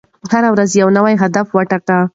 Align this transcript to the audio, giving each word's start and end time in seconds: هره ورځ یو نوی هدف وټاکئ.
هره 0.31 0.49
ورځ 0.53 0.69
یو 0.81 0.87
نوی 0.97 1.13
هدف 1.23 1.47
وټاکئ. 1.57 1.99